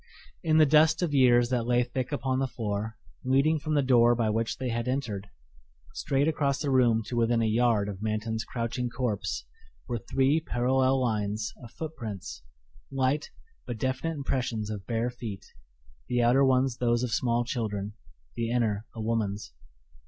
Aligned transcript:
In 0.41 0.57
the 0.57 0.65
dust 0.65 1.03
of 1.03 1.13
years 1.13 1.49
that 1.49 1.67
lay 1.67 1.83
thick 1.83 2.11
upon 2.11 2.39
the 2.39 2.47
floor 2.47 2.97
leading 3.23 3.59
from 3.59 3.75
the 3.75 3.83
door 3.83 4.15
by 4.15 4.31
which 4.31 4.57
they 4.57 4.69
had 4.69 4.87
entered, 4.87 5.27
straight 5.93 6.27
across 6.27 6.59
the 6.59 6.71
room 6.71 7.03
to 7.05 7.15
within 7.15 7.39
a 7.43 7.45
yard 7.45 7.87
of 7.87 8.01
Manton's 8.01 8.43
crouching 8.43 8.89
corpse 8.89 9.45
were 9.87 9.99
three 9.99 10.39
parallel 10.39 10.99
lines 10.99 11.53
of 11.61 11.69
footprints 11.73 12.41
light 12.91 13.29
but 13.67 13.77
definite 13.77 14.15
impressions 14.15 14.71
of 14.71 14.87
bare 14.87 15.11
feet, 15.11 15.45
the 16.07 16.19
outer 16.23 16.43
ones 16.43 16.77
those 16.77 17.03
of 17.03 17.11
small 17.11 17.45
children, 17.45 17.93
the 18.35 18.49
inner 18.49 18.87
a 18.95 19.01
woman's. 19.03 19.53